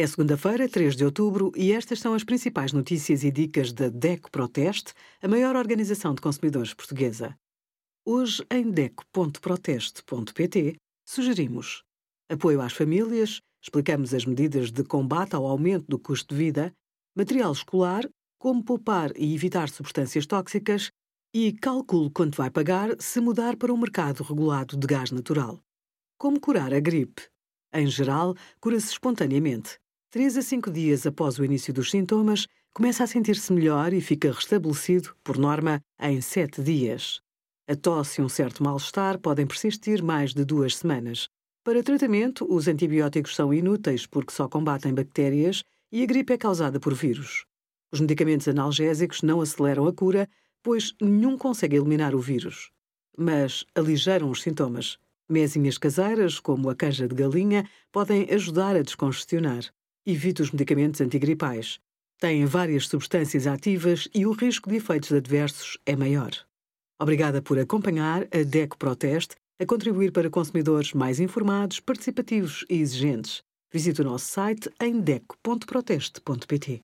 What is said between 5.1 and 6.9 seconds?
a maior organização de consumidores